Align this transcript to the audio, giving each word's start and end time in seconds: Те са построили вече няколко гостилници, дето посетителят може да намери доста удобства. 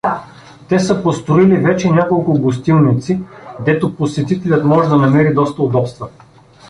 Те 0.69 0.79
са 0.79 1.03
построили 1.03 1.57
вече 1.57 1.89
няколко 1.91 2.39
гостилници, 2.41 3.19
дето 3.65 3.95
посетителят 3.95 4.65
може 4.65 4.89
да 4.89 4.97
намери 4.97 5.33
доста 5.33 5.61
удобства. 5.63 6.09